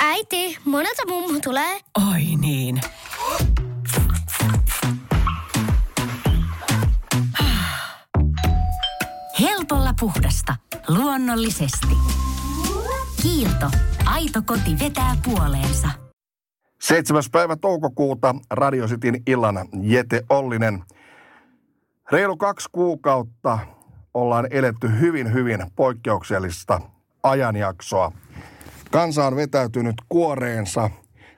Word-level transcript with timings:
Äiti, 0.00 0.58
monelta 0.64 1.02
mummu 1.08 1.40
tulee? 1.40 1.80
Oi 2.12 2.22
niin. 2.40 2.80
Helpolla 9.40 9.94
puhdasta. 10.00 10.56
Luonnollisesti. 10.88 11.96
Kiilto. 13.22 13.70
Aito 14.04 14.42
koti 14.46 14.78
vetää 14.80 15.16
puoleensa. 15.24 15.88
7. 16.80 17.22
päivä 17.32 17.56
toukokuuta 17.56 18.34
Radio 18.50 18.86
Cityn 18.86 19.22
illana 19.26 19.64
Jete 19.82 20.22
Ollinen. 20.30 20.82
Reilu 22.12 22.36
kaksi 22.36 22.68
kuukautta 22.72 23.58
ollaan 24.14 24.46
eletty 24.50 24.90
hyvin, 25.00 25.32
hyvin 25.32 25.66
poikkeuksellista 25.76 26.80
ajanjaksoa. 27.22 28.12
Kansa 28.90 29.26
on 29.26 29.36
vetäytynyt 29.36 29.94
kuoreensa, 30.08 30.90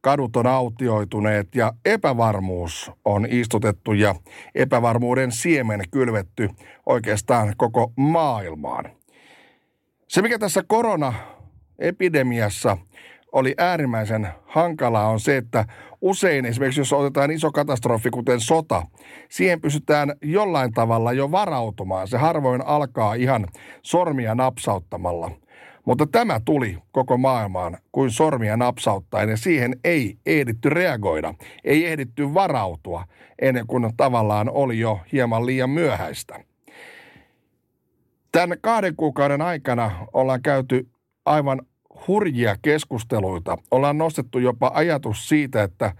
kadut 0.00 0.36
on 0.36 0.46
autioituneet 0.46 1.54
ja 1.54 1.72
epävarmuus 1.84 2.92
on 3.04 3.26
istutettu 3.30 3.92
ja 3.92 4.14
epävarmuuden 4.54 5.32
siemen 5.32 5.80
kylvetty 5.90 6.50
oikeastaan 6.86 7.54
koko 7.56 7.92
maailmaan. 7.96 8.84
Se, 10.08 10.22
mikä 10.22 10.38
tässä 10.38 10.64
korona-epidemiassa 10.66 12.76
oli 13.32 13.54
äärimmäisen 13.58 14.28
hankalaa 14.46 15.08
on 15.08 15.20
se, 15.20 15.36
että 15.36 15.64
usein 16.00 16.44
esimerkiksi 16.44 16.80
jos 16.80 16.92
otetaan 16.92 17.30
iso 17.30 17.52
katastrofi, 17.52 18.10
kuten 18.10 18.40
sota, 18.40 18.86
siihen 19.28 19.60
pystytään 19.60 20.14
jollain 20.22 20.72
tavalla 20.72 21.12
jo 21.12 21.30
varautumaan. 21.30 22.08
Se 22.08 22.18
harvoin 22.18 22.66
alkaa 22.66 23.14
ihan 23.14 23.46
sormia 23.82 24.34
napsauttamalla. 24.34 25.30
Mutta 25.84 26.06
tämä 26.06 26.40
tuli 26.44 26.78
koko 26.92 27.18
maailmaan 27.18 27.78
kuin 27.92 28.10
sormia 28.10 28.56
napsauttaen 28.56 29.28
ja 29.28 29.36
siihen 29.36 29.76
ei 29.84 30.18
ehditty 30.26 30.70
reagoida, 30.70 31.34
ei 31.64 31.86
ehditty 31.86 32.34
varautua 32.34 33.04
ennen 33.42 33.66
kuin 33.66 33.92
tavallaan 33.96 34.50
oli 34.50 34.78
jo 34.78 35.00
hieman 35.12 35.46
liian 35.46 35.70
myöhäistä. 35.70 36.44
Tämän 38.32 38.58
kahden 38.60 38.96
kuukauden 38.96 39.42
aikana 39.42 39.90
ollaan 40.12 40.42
käyty 40.42 40.88
aivan 41.26 41.62
hurjia 42.08 42.56
keskusteluita. 42.62 43.58
Ollaan 43.70 43.98
nostettu 43.98 44.38
jopa 44.38 44.70
ajatus 44.74 45.28
siitä, 45.28 45.62
että 45.62 45.92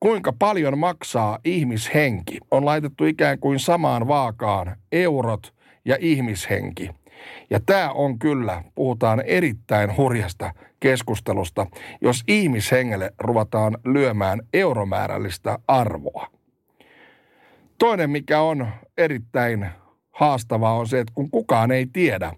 kuinka 0.00 0.32
paljon 0.38 0.78
maksaa 0.78 1.38
ihmishenki. 1.44 2.38
On 2.50 2.64
laitettu 2.64 3.04
ikään 3.04 3.38
kuin 3.38 3.58
samaan 3.58 4.08
vaakaan 4.08 4.76
eurot 4.92 5.54
ja 5.84 5.96
ihmishenki. 6.00 6.90
Ja 7.50 7.60
tämä 7.66 7.90
on 7.90 8.18
kyllä, 8.18 8.64
puhutaan 8.74 9.22
erittäin 9.26 9.96
hurjasta 9.96 10.54
keskustelusta, 10.80 11.66
jos 12.00 12.22
ihmishengelle 12.28 13.10
ruvataan 13.18 13.78
lyömään 13.84 14.40
euromäärällistä 14.54 15.58
arvoa. 15.68 16.26
Toinen, 17.78 18.10
mikä 18.10 18.40
on 18.40 18.66
erittäin 18.98 19.66
haastavaa, 20.10 20.74
on 20.74 20.86
se, 20.88 21.00
että 21.00 21.12
kun 21.14 21.30
kukaan 21.30 21.70
ei 21.70 21.86
tiedä, 21.92 22.32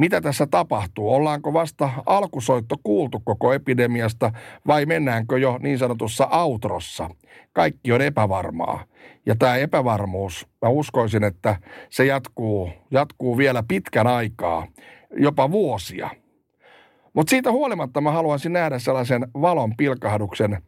mitä 0.00 0.20
tässä 0.20 0.46
tapahtuu? 0.46 1.12
Ollaanko 1.12 1.52
vasta 1.52 1.90
alkusoitto 2.06 2.76
kuultu 2.82 3.20
koko 3.24 3.52
epidemiasta 3.52 4.32
vai 4.66 4.86
mennäänkö 4.86 5.38
jo 5.38 5.58
niin 5.62 5.78
sanotussa 5.78 6.26
outrossa? 6.26 7.10
Kaikki 7.52 7.92
on 7.92 8.00
epävarmaa. 8.00 8.84
Ja 9.26 9.36
tämä 9.36 9.56
epävarmuus, 9.56 10.48
mä 10.62 10.68
uskoisin, 10.68 11.24
että 11.24 11.56
se 11.90 12.04
jatkuu, 12.04 12.70
jatkuu 12.90 13.38
vielä 13.38 13.62
pitkän 13.68 14.06
aikaa, 14.06 14.66
jopa 15.16 15.50
vuosia. 15.50 16.10
Mutta 17.12 17.30
siitä 17.30 17.52
huolimatta 17.52 18.00
mä 18.00 18.12
haluaisin 18.12 18.52
nähdä 18.52 18.78
sellaisen 18.78 19.26
valon 19.34 19.76
pilkahduksen, 19.76 20.62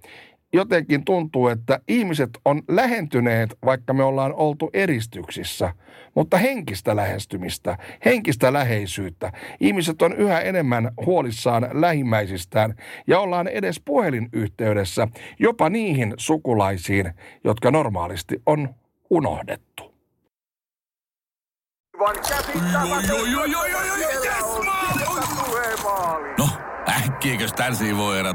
jotenkin 0.53 1.05
tuntuu, 1.05 1.49
että 1.49 1.81
ihmiset 1.89 2.31
on 2.45 2.63
lähentyneet, 2.69 3.59
vaikka 3.65 3.93
me 3.93 4.05
ollaan 4.05 4.35
oltu 4.35 4.71
eristyksissä, 4.73 5.75
mutta 6.15 6.39
henkistä 6.39 6.97
lähestymistä, 6.97 7.79
henkistä 8.05 8.53
läheisyyttä. 8.53 9.33
Ihmiset 9.61 10.03
on 10.03 10.13
yhä 10.13 10.41
enemmän 10.41 10.91
huolissaan 11.07 11.69
lähimmäisistään 11.73 12.75
ja 13.07 13.21
ollaan 13.21 13.49
edes 13.49 13.83
puhelinyhteydessä 13.85 15.09
jopa 15.39 15.69
niihin 15.69 16.15
sukulaisiin, 16.17 17.13
jotka 17.45 17.71
normaalisti 17.71 18.43
on 18.47 18.75
unohdettu. 19.11 19.93
No, 26.39 26.49
äkkiäkös 26.89 27.53
tän 27.53 27.75
voi 27.97 28.19
erä 28.19 28.35